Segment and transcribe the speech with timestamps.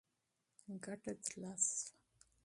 [0.69, 1.91] عاید ترلاسه شو.